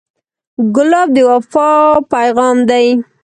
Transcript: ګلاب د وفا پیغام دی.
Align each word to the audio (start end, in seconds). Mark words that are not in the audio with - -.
ګلاب 0.75 1.07
د 1.15 1.17
وفا 1.29 1.69
پیغام 2.11 2.57
دی. 2.69 2.87